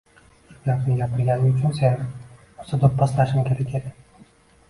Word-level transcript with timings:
Shu 0.51 0.55
gapni 0.67 0.95
gapirganing 1.01 1.51
uchun 1.57 1.75
seni 1.79 2.07
rosa 2.61 2.79
doʻpposlashim 2.85 3.43
kerak 3.51 3.77
edi. 3.81 3.93